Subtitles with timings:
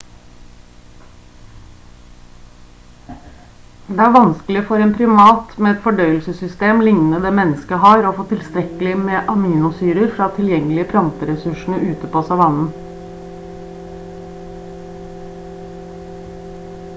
[3.09, 8.25] det er vanskelig for en primat med et fordøyelsessystem lignende det mennesker har å få
[8.33, 12.69] tilstrekkelig med aminosyrer fra de tilgjengelige planteressursene ute på savannen